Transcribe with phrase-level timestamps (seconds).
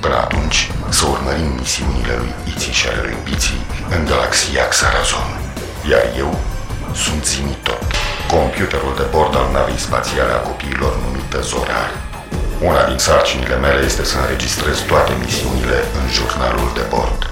[0.00, 5.30] Până atunci, să urmărim misiunile lui Iții și ale lui Biții în galaxia Xarazon.
[5.90, 6.30] Iar eu
[6.94, 7.82] sunt Zimitot,
[8.34, 11.90] computerul de bord al navei spațiale a copiilor numită Zorar.
[12.60, 17.30] Una din sarcinile mele este să înregistrez toate misiunile în jurnalul de bord.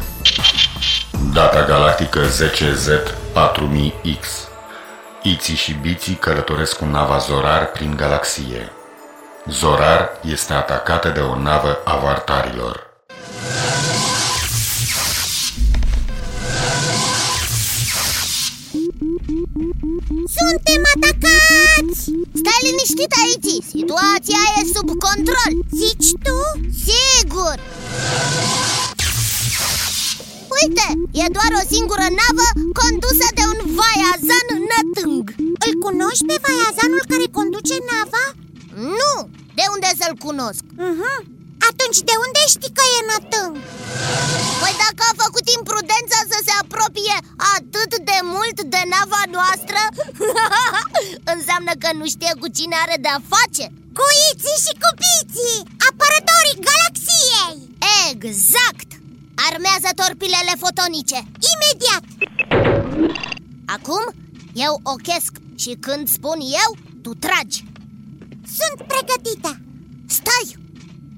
[1.33, 4.25] Data galactică 10Z4000X
[5.23, 8.73] Iții și Biții călătoresc cu nava Zorar prin galaxie.
[9.51, 12.87] Zorar este atacată de o navă a vartarilor.
[20.37, 22.01] Suntem atacați!
[22.41, 26.39] Stai liniștit aici, situația e sub control Zici tu?
[26.87, 27.57] Sigur!
[30.59, 30.87] Uite,
[31.23, 32.49] e doar o singură navă
[32.81, 35.25] condusă de un vaiazan nătâng
[35.67, 38.25] Îl cunoști pe vaiazanul care conduce nava?
[39.01, 39.15] Nu,
[39.59, 40.65] de unde să-l cunosc?
[40.87, 41.19] Uh-huh.
[41.71, 43.55] Atunci de unde știi că e nătâng?
[44.61, 47.17] Păi dacă a făcut imprudența să se apropie
[47.57, 49.81] atât de mult de nava noastră
[51.35, 53.65] Înseamnă că nu știe cu cine are de-a face
[53.99, 57.59] Cu iții și cu biții, apărătorii galaxiei
[58.11, 58.89] Exact!
[59.49, 61.19] Armează torpilele fotonice
[61.53, 62.05] Imediat!
[63.77, 64.05] Acum
[64.67, 66.71] eu ochesc și când spun eu,
[67.03, 67.59] tu tragi
[68.59, 69.61] Sunt pregătită
[70.09, 70.57] Stai!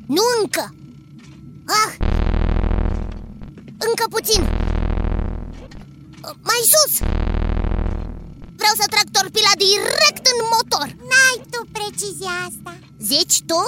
[0.06, 0.75] Nu încă!
[1.66, 1.94] Ah!
[3.89, 4.43] Încă puțin!
[6.22, 6.99] Mai sus!
[8.61, 13.61] Vreau să trag torpila direct în motor N-ai tu precizia asta Zici tu?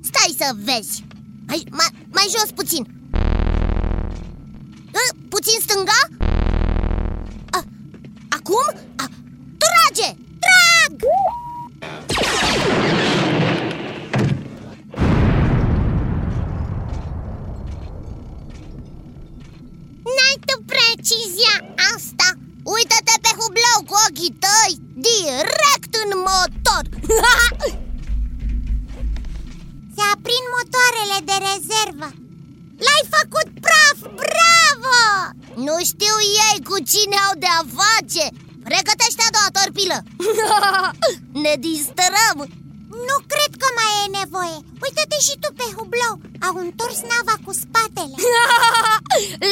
[0.00, 1.04] Stai să vezi
[1.46, 2.96] Mai, mai, mai jos puțin
[5.28, 6.15] Puțin stânga?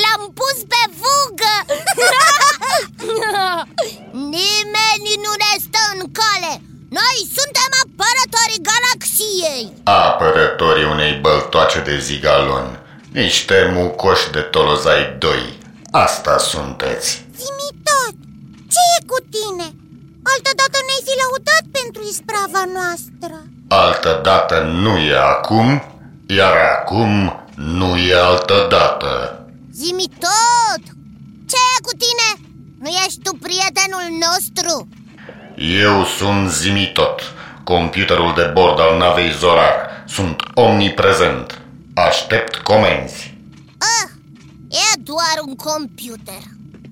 [0.02, 1.54] L-am pus pe fugă.
[4.36, 6.52] Nimeni nu ne stă în cale.
[6.98, 9.64] Noi suntem apărătorii galaxiei.
[9.84, 12.78] Apărătorii unei băltoace de zigalon.
[13.12, 15.58] Niște mucoși de tolozai 2
[15.91, 17.24] Asta sunteți.
[17.36, 18.14] Zimi tot,
[18.72, 19.66] ce e cu tine?
[20.32, 23.36] Altădată ne-ai fi lăudat pentru isprava noastră.
[23.68, 25.82] Altădată nu e acum
[26.26, 29.44] Iar acum nu e altădată
[29.84, 30.83] Zimi tot!
[31.50, 32.28] Ce e cu tine?
[32.83, 34.89] Nu ești tu prietenul nostru?
[35.84, 37.19] Eu sunt Zimitot
[37.65, 40.05] Computerul de bord al navei Zorar.
[40.17, 41.61] Sunt omniprezent.
[41.95, 43.34] Aștept comenzi.
[43.95, 44.09] Ah,
[44.84, 46.42] e doar un computer.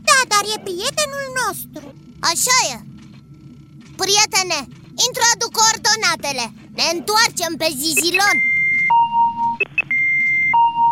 [0.09, 1.85] Da, dar e prietenul nostru.
[2.31, 2.77] Așa e.
[4.01, 4.61] Prietene,
[5.07, 6.47] introduc coordonatele.
[6.79, 8.37] Ne întoarcem pe Zizilon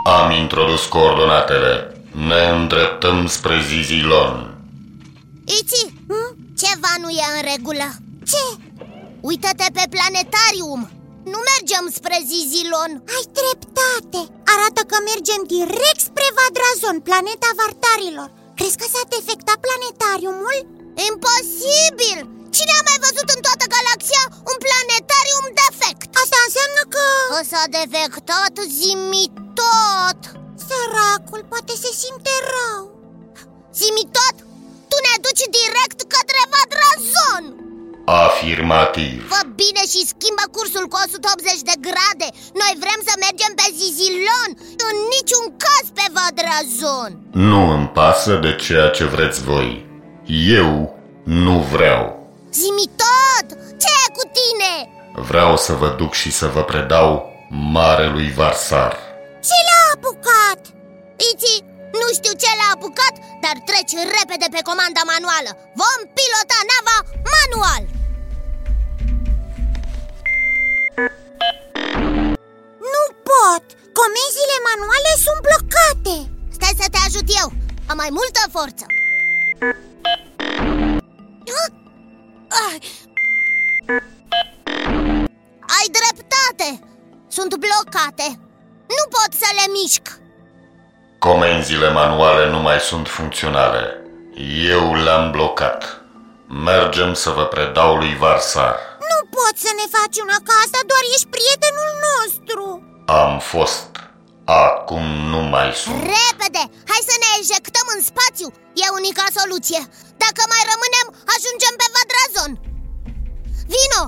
[0.05, 1.73] Am introdus coordonatele
[2.29, 4.35] Ne îndreptăm spre Zizilon
[5.61, 6.29] Iti, hm?
[6.62, 7.88] ceva nu e în regulă
[8.31, 8.44] Ce?
[9.29, 10.82] Uită-te pe planetarium
[11.32, 14.20] Nu mergem spre Zizilon Ai dreptate
[14.55, 20.58] Arată că mergem direct spre Vadrazon, planeta vartarilor Crezi că s-a defectat planetariumul?
[21.08, 22.19] Imposibil!
[22.56, 26.11] Cine a mai văzut în toată galaxia un planetarium defect?
[26.23, 27.05] Asta înseamnă că...
[27.35, 29.26] Că s-a defectat zimi
[29.60, 30.20] tot!
[30.66, 32.82] Săracul poate se simte rău.
[33.80, 34.36] Zimi tot,
[34.90, 37.44] tu ne duci direct către Vadrazon!
[38.24, 39.18] Afirmativ.
[39.32, 42.28] Fă bine și schimbă cursul cu 180 de grade.
[42.60, 44.50] Noi vrem să mergem pe Zizilon
[44.88, 47.12] În niciun caz pe Vadrazon.
[47.50, 49.70] Nu îmi pasă de ceea ce vreți voi.
[50.62, 52.04] Eu nu vreau.
[52.60, 53.46] Zimi tot,
[53.82, 54.72] ce e cu tine?
[55.30, 57.10] Vreau să vă duc și să vă predau
[57.72, 59.09] Marelui Varsar
[59.46, 60.60] Ce l-a apucat?
[61.31, 61.54] Iti,
[62.00, 63.14] nu știu ce l-a apucat,
[63.44, 65.50] dar treci repede pe comanda manuală
[65.81, 66.96] Vom pilota nava
[67.34, 67.82] manual
[72.94, 73.64] Nu pot!
[74.00, 76.16] Comenzile manuale sunt blocate
[76.56, 77.48] Stai să te ajut eu,
[77.90, 78.84] am mai multă forță
[82.62, 82.76] Ah!
[85.76, 86.69] Ai dreptate,
[87.28, 88.50] sunt blocate Nu
[89.20, 90.05] pot să le mișc.
[91.28, 93.82] Comenzile manuale nu mai sunt funcționale.
[94.76, 95.81] Eu le-am blocat.
[96.69, 98.76] Mergem să vă predau lui Varsar.
[99.11, 102.62] Nu poți să ne faci una ca asta, doar ești prietenul nostru.
[103.22, 103.90] Am fost.
[104.67, 105.96] Acum nu mai sunt.
[106.17, 108.49] Repede, hai să ne ejectăm în spațiu.
[108.82, 109.81] E unica soluție.
[110.25, 112.52] Dacă mai rămânem, ajungem pe Vadrazon.
[113.72, 114.02] Vino!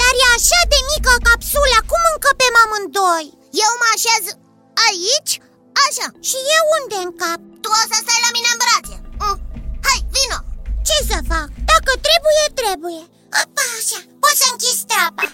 [0.00, 3.26] Dar e așa de mică capsula, cum încăpem amândoi?
[3.64, 4.24] Eu mă așez
[4.86, 5.34] aici,
[5.84, 7.40] așa Și eu unde încap?
[7.62, 9.36] Tu o să stai la mine în brațe mm.
[9.86, 10.38] Hai, vino!
[10.88, 11.48] Ce să fac?
[11.70, 13.02] Dacă trebuie, trebuie
[13.40, 15.24] Opa, Așa, poți să închizi trapa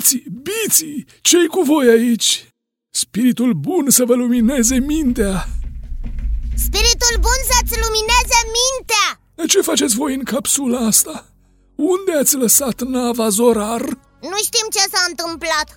[0.00, 0.16] Hei, Iți,
[0.46, 0.84] Biți,
[1.28, 2.28] ce-i cu voi aici?
[3.02, 5.34] Spiritul bun să vă lumineze mintea
[6.66, 9.08] Spiritul bun să-ți lumineze mintea
[9.38, 11.14] De ce faceți voi în capsula asta?
[11.94, 13.82] Unde ați lăsat nava Zorar?
[14.30, 15.68] Nu știm ce s-a întâmplat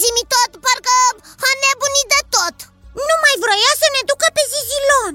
[0.00, 0.96] Zimi tot, parcă
[1.48, 2.56] a nebunit de tot
[3.08, 5.14] Nu mai vroia să ne ducă pe Zizilon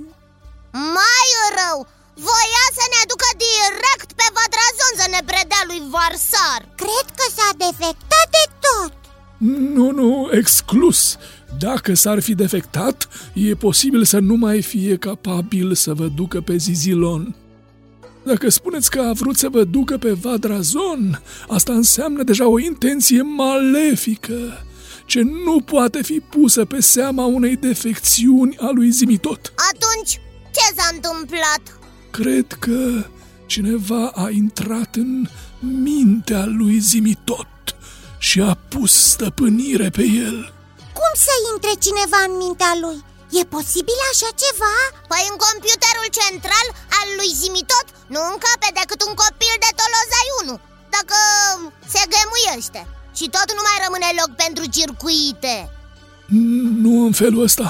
[0.97, 1.29] Mai
[1.59, 1.77] rău,
[2.27, 7.49] voia să ne ducă direct pe Vadrazon să ne predea lui Varsar Cred că s-a
[7.65, 8.93] defectat de tot
[9.77, 11.17] Nu, nu, exclus
[11.59, 16.57] Dacă s-ar fi defectat, e posibil să nu mai fie capabil să vă ducă pe
[16.57, 17.35] Zizilon
[18.23, 23.21] Dacă spuneți că a vrut să vă ducă pe Vadrazon, asta înseamnă deja o intenție
[23.21, 24.65] malefică
[25.05, 29.53] ce nu poate fi pusă pe seama unei defecțiuni a lui Zimitot.
[29.73, 30.11] Atunci,
[30.51, 31.61] ce s-a întâmplat?
[32.21, 32.79] Cred că
[33.53, 35.11] cineva a intrat în
[35.87, 37.53] mintea lui Zimitot
[38.27, 40.37] și a pus stăpânire pe el.
[40.99, 42.97] Cum să intre cineva în mintea lui?
[43.39, 44.75] E posibil așa ceva?
[45.11, 46.67] Păi în computerul central
[46.99, 50.53] al lui Zimitot nu încape decât un copil de Tolozai 1
[50.95, 51.17] Dacă
[51.93, 52.81] se gămuiește
[53.17, 55.55] Și tot nu mai rămâne loc pentru circuite
[56.83, 57.67] Nu în felul ăsta.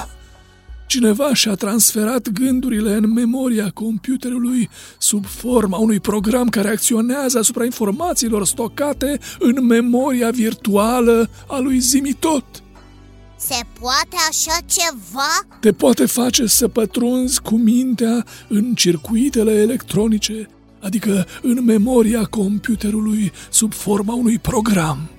[0.86, 4.68] Cineva și-a transferat gândurile în memoria computerului
[4.98, 12.44] sub forma unui program care acționează asupra informațiilor stocate în memoria virtuală a lui Zimitot.
[13.36, 15.58] Se poate așa ceva?
[15.60, 20.48] Te poate face să pătrunzi cu mintea în circuitele electronice,
[20.80, 25.15] adică în memoria computerului sub forma unui program.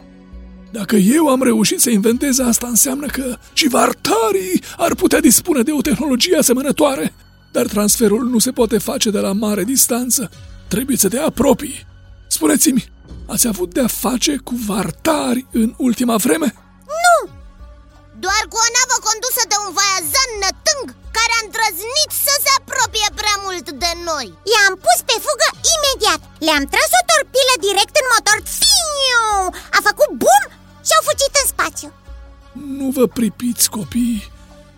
[0.72, 5.72] Dacă eu am reușit să inventez asta, înseamnă că și vartarii ar putea dispune de
[5.72, 7.14] o tehnologie asemănătoare.
[7.52, 10.30] Dar transferul nu se poate face de la mare distanță.
[10.68, 11.86] Trebuie să te apropii.
[12.28, 12.86] Spuneți-mi,
[13.28, 16.54] ați avut de-a face cu vartari în ultima vreme?
[18.26, 23.10] Doar cu o navă condusă de un vaiazan nătâng Care a îndrăznit să se apropie
[23.20, 28.08] prea mult de noi I-am pus pe fugă imediat Le-am tras o torpilă direct în
[28.14, 28.38] motor
[32.98, 34.24] vă pripiți, copii.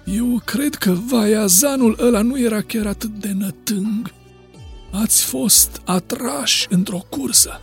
[0.03, 4.11] Eu cred că vaiazanul ăla nu era chiar atât de nătâng.
[4.91, 7.61] Ați fost atrași într-o cursă.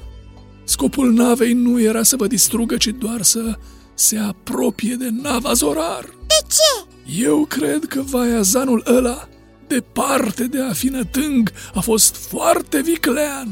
[0.64, 3.58] Scopul navei nu era să vă distrugă, ci doar să
[3.94, 6.04] se apropie de nava Zorar.
[6.04, 6.88] De ce?
[7.26, 9.28] Eu cred că vaiazanul ăla,
[9.66, 13.48] departe de a fi nătâng, a fost foarte viclean.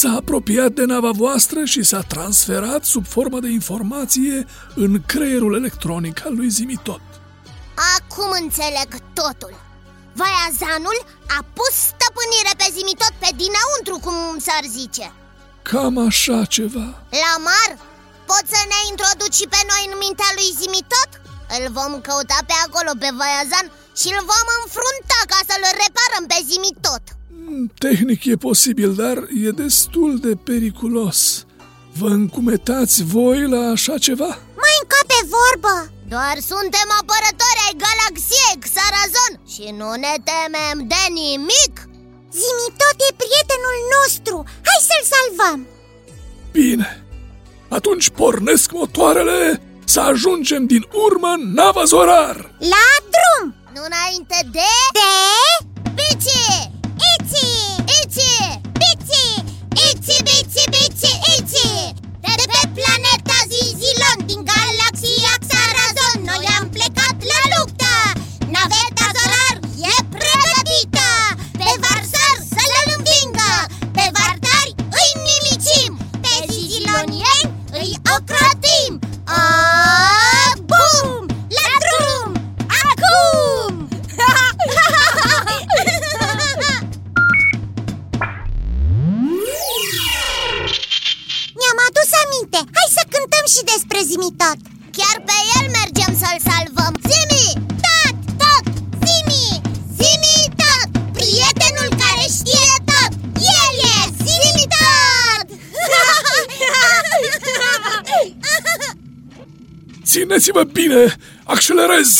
[0.00, 4.36] S-a apropiat de nava voastră și s-a transferat sub formă de informație
[4.84, 7.04] în creierul electronic al lui Zimitot.
[7.96, 8.88] Acum înțeleg
[9.20, 9.54] totul
[10.20, 10.98] Vaiazanul
[11.36, 15.06] a pus stăpânire pe Zimitot pe dinăuntru, cum s-ar zice
[15.68, 16.86] cam așa ceva
[17.22, 17.70] Lamar,
[18.30, 21.10] poți să ne introduci și pe noi în mintea lui Zimitot?
[21.56, 23.66] Îl vom căuta pe acolo, pe Vaiazan
[24.00, 27.17] Și îl vom înfrunta ca să-l reparăm pe Zimitot Mm,
[27.78, 31.46] Tehnic e posibil, dar e destul de periculos.
[31.98, 34.30] Vă încumetați voi la așa ceva?
[34.62, 35.74] Mai încape vorbă!
[36.14, 41.74] Doar suntem apărători ai galaxiei Xarazon Și nu ne temem de nimic!
[42.38, 44.36] Zimi tot e prietenul nostru!
[44.68, 45.58] Hai să-l salvăm!
[46.52, 46.88] Bine,
[47.68, 52.36] atunci pornesc motoarele să ajungem din urmă în nava Zorar.
[52.58, 53.54] La drum!
[53.74, 54.70] Nu înainte de...
[54.98, 55.10] De...
[55.94, 56.77] Bici!
[93.52, 94.58] Și despre Zimi tot
[94.96, 97.48] Chiar pe el mergem să-l salvăm Zimi!
[97.84, 98.16] Tot!
[98.42, 98.64] Tot!
[99.04, 99.46] Zimi!
[99.98, 100.88] Zimi tot!
[101.16, 103.12] Prietenul care știe tot!
[103.58, 105.46] El e Zimi tot!
[110.04, 112.10] Țineți-vă bine, accelerez!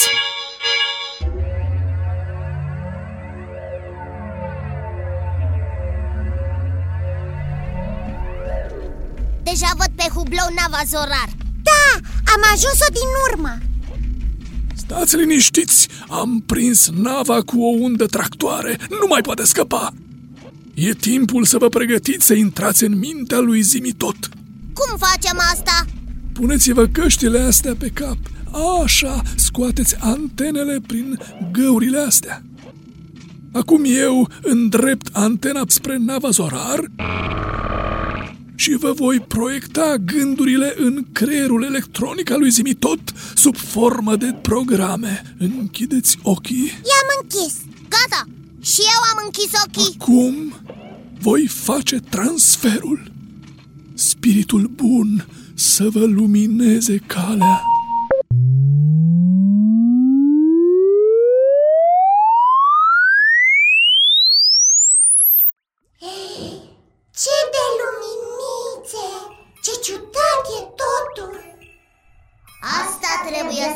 [10.70, 11.28] Nava Zorar
[11.62, 13.58] Da, am ajuns-o din urmă.
[14.74, 19.92] Stați liniștiți, am prins nava cu o undă tractoare, nu mai poate scăpa.
[20.74, 24.28] E timpul să vă pregătiți să intrați în mintea lui Zimitot.
[24.72, 25.84] Cum facem asta?
[26.32, 28.16] Puneți-vă căștile astea pe cap.
[28.82, 31.18] Așa, scoateți antenele prin
[31.52, 32.42] găurile astea.
[33.52, 36.80] Acum eu îndrept antena spre nava Zorar
[38.58, 43.00] și vă voi proiecta gândurile în creierul electronic al lui Zimitot
[43.34, 45.36] sub formă de programe.
[45.38, 46.64] Închideți ochii.
[46.64, 47.54] I-am închis
[47.88, 48.28] Gata!
[48.60, 50.54] Și eu am închis ochii Acum
[51.18, 53.12] voi face transferul.
[53.94, 57.62] Spiritul bun să vă lumineze calea.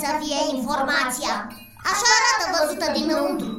[0.02, 1.34] Să fie informația.
[1.90, 3.51] Așa arată văzută dinăuntru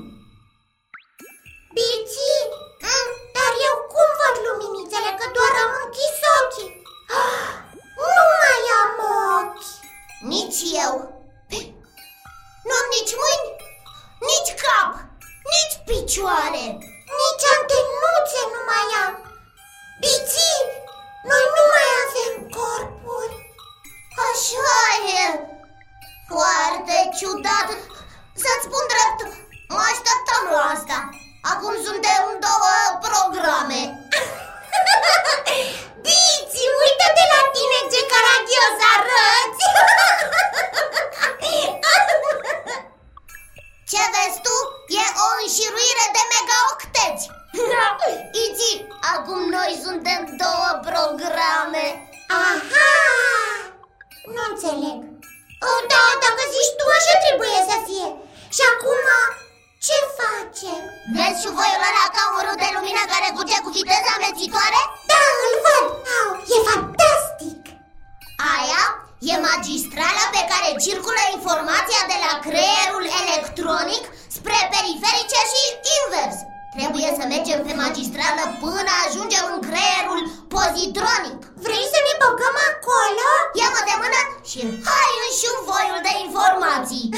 [70.86, 74.04] circulă informația de la creierul electronic
[74.38, 75.64] spre periferice și
[76.00, 76.38] invers.
[76.76, 80.22] Trebuie să mergem pe magistrală până ajungem în creierul
[80.56, 81.40] pozitronic.
[81.66, 83.28] Vrei să ne băgăm acolo?
[83.60, 84.60] Ia-mă de mână și
[84.90, 87.08] hai în șuvoiul de informații.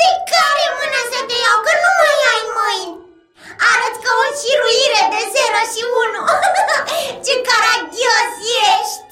[0.00, 2.94] De care mână să te iau, că nu mai ai mâini?
[3.70, 6.22] Arăți ca o șiruire de 0 și 1
[7.24, 8.32] Ce caragios
[8.72, 9.02] ești!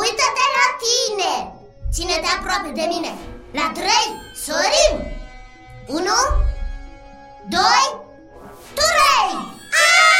[0.00, 1.32] Uită-te la tine
[1.94, 3.18] Ține-te aproape de mine.
[3.52, 4.06] La trei,
[4.44, 4.94] sărim
[5.86, 6.20] Unu
[7.48, 7.86] Doi
[8.74, 9.30] Trei.
[9.70, 10.14] Ah!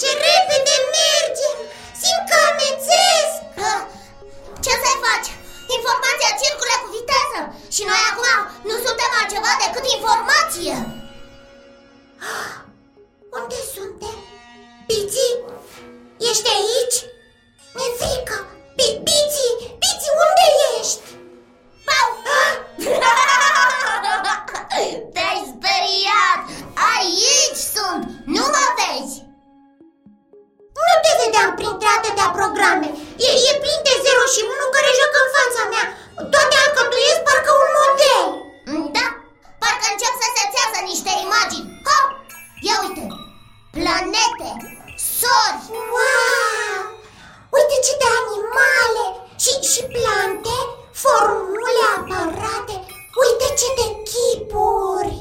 [0.00, 0.06] Ce
[43.88, 44.50] planete,
[45.18, 45.60] sori.
[45.92, 46.80] Wow!
[47.56, 49.04] Uite ce de animale!
[49.42, 50.56] Și, și plante,
[51.02, 52.76] formule, aparate
[53.22, 55.14] Uite ce de chipuri!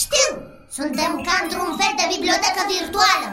[0.00, 0.30] Știu,
[0.78, 3.28] suntem ca într-un fel de bibliotecă virtuală.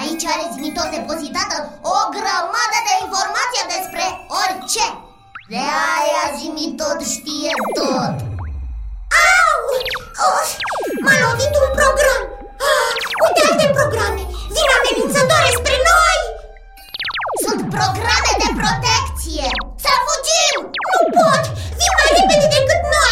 [0.00, 1.56] Aici are mi depozitată
[1.94, 4.04] o grămadă de informație despre
[4.42, 4.86] orice.
[5.52, 5.62] De
[5.96, 6.24] aia
[6.56, 8.16] mi tot știe tot.
[9.30, 9.58] Au!
[10.28, 10.46] Oh,
[11.04, 12.31] m-a lovit un program
[13.22, 14.22] ah, Uite alte programe
[14.54, 16.18] Vin amenințătoare spre noi
[17.44, 19.46] Sunt programe de protecție
[19.84, 20.58] Să fugim!
[20.92, 21.42] Nu pot!
[21.78, 23.11] Vin mai repede decât noi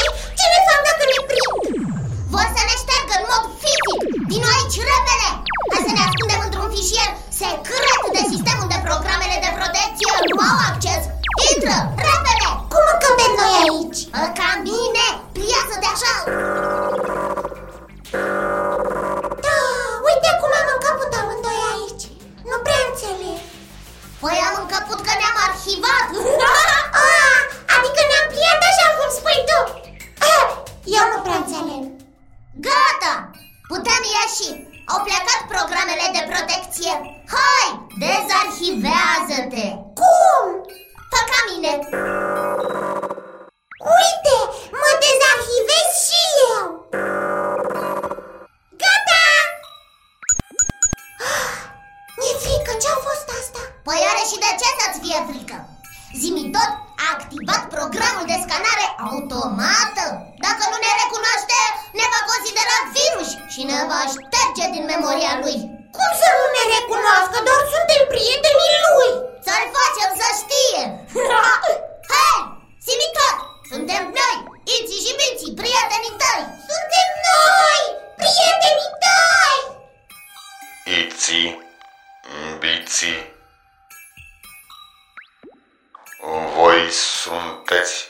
[86.90, 88.08] voi sunteți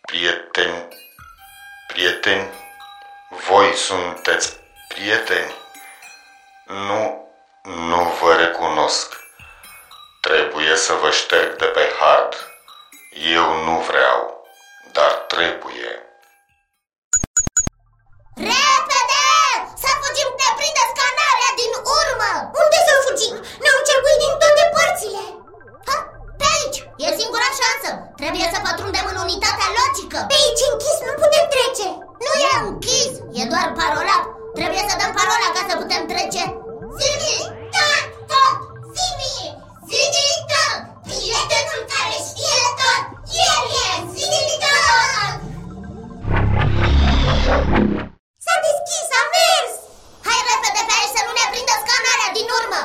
[0.00, 0.88] prieteni,
[1.86, 2.50] prieteni,
[3.46, 4.56] voi sunteți
[4.88, 5.54] prieteni.
[6.66, 7.28] Nu,
[7.62, 9.16] nu vă recunosc.
[10.20, 12.34] Trebuie să vă șterg de pe hard.
[13.34, 14.46] Eu nu vreau,
[14.92, 15.92] dar trebuie.
[18.36, 19.24] Repede!
[19.82, 23.34] Să fugim, ne prinde scanarea din urmă Unde să fugim?
[23.62, 25.41] Ne-au încercuit din toate părțile ha, Pe aici,
[27.06, 27.90] e singura șansă.
[28.20, 30.18] Trebuie să pătrundem în unitatea logică.
[30.30, 31.88] Pe aici închis nu putem trece.
[32.24, 34.22] Nu e închis, e doar parolat.
[34.58, 36.42] Trebuie să dăm parola ca să putem trece.
[36.98, 37.38] Zimi,
[37.74, 38.56] tot, tot,
[38.96, 39.36] Zimi,
[39.88, 40.78] Zimi, tot.
[41.06, 43.02] Prietenul care știe tot
[43.46, 43.88] El e.
[44.14, 45.34] Zimi, tot.
[48.44, 49.72] S-a deschis, a mers.
[50.26, 52.80] Hai repede pe aici să nu ne prindă scanarea din urmă.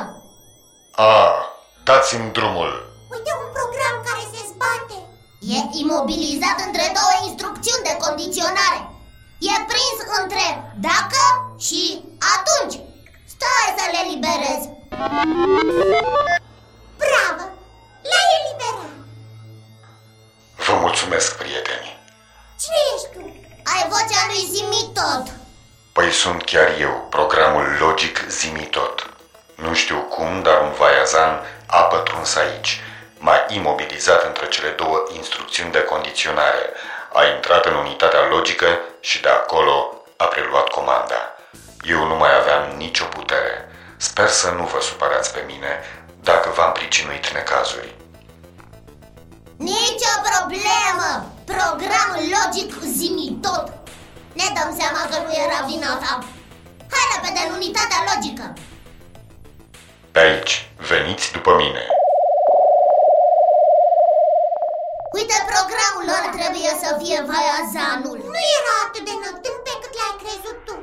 [1.10, 1.12] A,
[1.84, 2.87] dați-mi drumul.
[29.64, 31.32] Nu știu cum, dar un vaiazan
[31.66, 32.80] a pătruns aici.
[33.18, 36.64] M-a imobilizat între cele două instrucțiuni de condiționare.
[37.12, 41.22] A intrat în unitatea logică și de acolo a preluat comanda.
[41.82, 43.68] Eu nu mai aveam nicio putere.
[43.96, 45.72] Sper să nu vă supărați pe mine
[46.20, 47.94] dacă v-am pricinuit necazuri.
[49.56, 51.08] Nicio problemă
[51.44, 53.66] Programul logic Zimi tot
[54.32, 56.12] Ne dăm seama că nu era vina ta
[56.92, 58.46] Hai repede în unitatea logică
[60.12, 60.54] Pe aici,
[60.90, 61.82] veniți după mine.
[65.18, 70.14] Uite programul lor trebuie să fie vaiazanul Nu era atât de nătând pe cât l-ai
[70.22, 70.74] crezut tu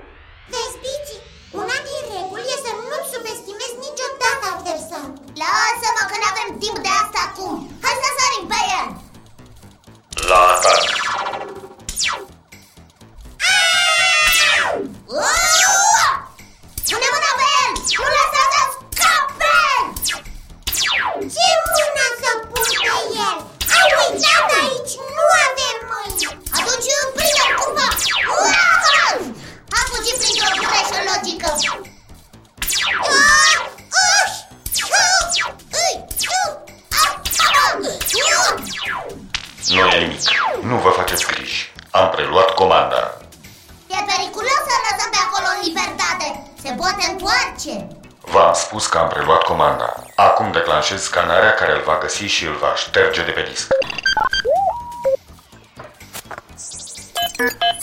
[46.66, 47.88] Se poate întoarce!
[48.20, 49.94] V-am spus că am preluat comanda.
[50.16, 53.68] Acum declanșez scanarea care îl va găsi și îl va șterge de pe disc.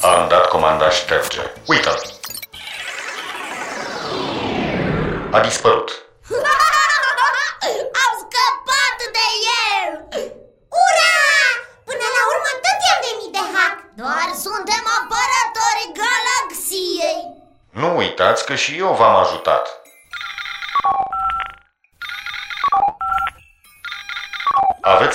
[0.01, 1.41] Am dat comanda șterge.
[1.67, 2.03] Uită-l!
[5.31, 5.82] A dispărut.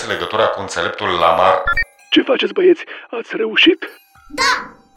[0.07, 1.63] Aveți legătura cu înțeleptul Lamar?
[2.09, 2.83] Ce faceți, băieți?
[3.09, 3.79] Ați reușit?
[4.29, 4.53] Da,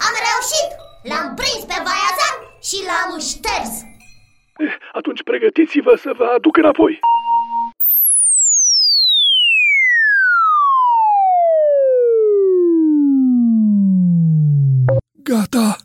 [0.06, 0.68] am reușit
[1.10, 2.36] L-am prins pe Vaiazan
[2.68, 3.72] și l-am șters
[4.64, 6.98] Eh, atunci pregătiți-vă să vă aduc înapoi.
[15.22, 15.76] Gata!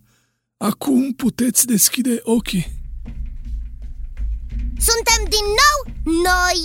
[0.57, 2.65] Acum puteți deschide ochii.
[4.88, 5.77] Suntem din nou
[6.23, 6.57] noi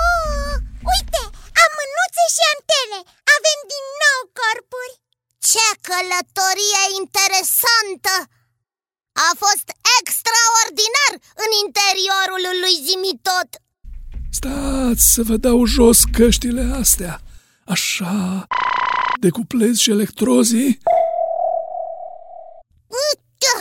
[0.00, 0.54] uh,
[0.92, 1.27] Uite, am mânuțe
[2.34, 2.98] și antene
[3.36, 4.94] Avem din nou corpuri
[5.50, 8.14] Ce călătorie interesantă!
[9.28, 9.66] A fost
[9.98, 11.12] extraordinar
[11.44, 13.50] în interiorul lui Zimitot
[14.38, 17.20] Stați să vă dau jos căștile astea.
[17.74, 18.46] Așa.
[19.20, 20.80] Decuplez și electrozii.
[23.02, 23.52] Uite,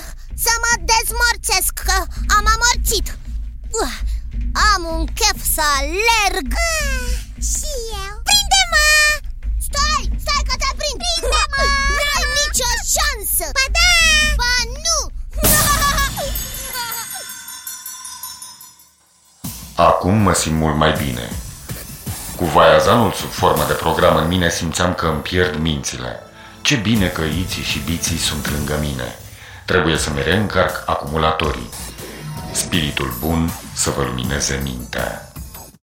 [0.43, 1.97] Să mă dezmorțesc că
[2.37, 3.17] am amorțit
[3.83, 3.95] Uh,
[4.73, 7.17] Am un chef să alerg ah,
[7.51, 7.71] Și
[8.07, 8.26] eu Prinde-mă!
[10.27, 11.61] Stai, stai că te prind Prinde-mă!
[11.97, 13.91] N-ai nicio șansă Ba da!
[14.39, 14.53] Ba
[14.85, 14.99] nu
[19.75, 21.29] Acum mă simt mult mai bine.
[22.35, 26.19] Cu vaiazanul sub formă de program în mine simțeam că îmi pierd mințile.
[26.61, 29.15] Ce bine că iții și biții sunt lângă mine.
[29.65, 31.69] Trebuie să-mi reîncarc acumulatorii.
[32.51, 35.26] Spiritul bun să vă lumineze mintea.